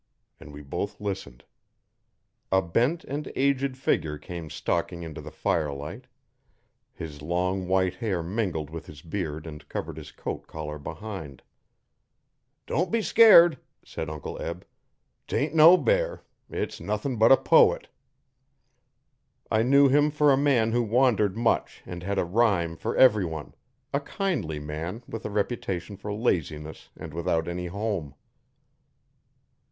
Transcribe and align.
and 0.39 0.51
we 0.51 0.63
both 0.63 0.99
listened. 0.99 1.43
A 2.51 2.59
bent 2.59 3.03
and 3.03 3.31
aged 3.35 3.77
figure 3.77 4.17
came 4.17 4.49
stalking 4.49 5.03
into 5.03 5.21
the 5.21 5.29
firelight. 5.29 6.07
His 6.91 7.21
long 7.21 7.67
white 7.67 7.93
hair 7.93 8.23
mingled 8.23 8.71
with 8.71 8.87
his 8.87 9.03
beard 9.03 9.45
and 9.45 9.69
covered 9.69 9.97
his 9.97 10.11
coat 10.11 10.47
collar 10.47 10.79
behind. 10.79 11.43
'Don't 12.65 12.91
be 12.91 13.03
scairt,' 13.03 13.59
said 13.85 14.09
Uncle 14.09 14.41
Eb. 14.41 14.65
''Tain' 15.27 15.53
no 15.53 15.77
bear. 15.77 16.23
It's 16.49 16.79
nuthin' 16.79 17.17
but 17.17 17.31
a 17.31 17.37
poet.' 17.37 17.87
I 19.51 19.61
knew 19.61 19.87
him 19.87 20.09
for 20.09 20.31
a 20.33 20.43
man 20.43 20.71
who 20.71 20.81
wandered 20.81 21.37
much 21.37 21.83
and 21.85 22.01
had 22.01 22.17
a 22.17 22.25
rhyme 22.25 22.75
for 22.75 22.97
everyone 22.97 23.53
a 23.93 23.99
kindly 23.99 24.57
man 24.57 25.03
with 25.07 25.25
a 25.27 25.29
reputation 25.29 25.95
for 25.95 26.11
laziness 26.11 26.89
and 26.97 27.13
without 27.13 27.47
any 27.47 27.67
home. 27.67 28.15